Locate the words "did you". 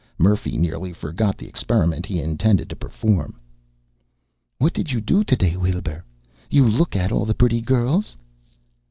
4.73-4.99